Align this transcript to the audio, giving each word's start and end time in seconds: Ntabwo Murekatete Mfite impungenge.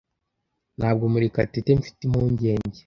Ntabwo 0.77 1.03
Murekatete 1.11 1.69
Mfite 1.79 1.99
impungenge. 2.03 2.77